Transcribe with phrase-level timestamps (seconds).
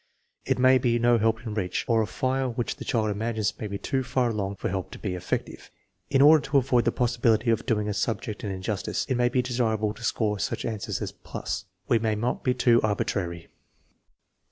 [0.47, 3.67] There may be no help in reach, or a fire which the child imagines may
[3.67, 5.69] be too far along for help to be effective.
[6.09, 9.43] In order to avoid the possibility of doing a subject an injustice, it may be
[9.43, 11.65] desirable to score such answers plus.
[11.87, 13.49] We must not be too arbitrary.